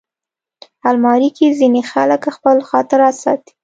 [0.89, 3.51] الماري کې ځینې خلک خپل خاطرات ساتي